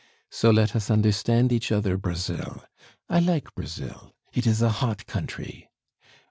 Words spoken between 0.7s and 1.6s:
us understand